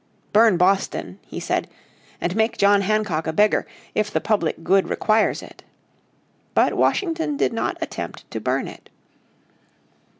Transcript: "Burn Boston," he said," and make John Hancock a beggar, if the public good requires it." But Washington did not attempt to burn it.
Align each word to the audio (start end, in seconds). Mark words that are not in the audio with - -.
"Burn 0.33 0.57
Boston," 0.57 1.19
he 1.27 1.39
said," 1.39 1.67
and 2.19 2.35
make 2.35 2.57
John 2.57 2.81
Hancock 2.81 3.27
a 3.27 3.31
beggar, 3.31 3.67
if 3.93 4.09
the 4.09 4.19
public 4.19 4.63
good 4.63 4.89
requires 4.89 5.43
it." 5.43 5.61
But 6.55 6.73
Washington 6.73 7.37
did 7.37 7.53
not 7.53 7.77
attempt 7.81 8.25
to 8.31 8.39
burn 8.39 8.67
it. 8.67 8.89